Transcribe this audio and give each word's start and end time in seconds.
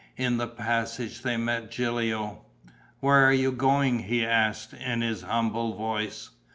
In 0.17 0.37
the 0.37 0.47
passage 0.47 1.21
they 1.21 1.37
met 1.37 1.69
Gilio. 1.69 2.39
"Where 3.01 3.23
are 3.27 3.31
you 3.33 3.51
going?" 3.51 3.99
he 3.99 4.25
asked, 4.25 4.73
in 4.73 5.01
his 5.01 5.21
humble 5.21 5.75
voice. 5.77 6.31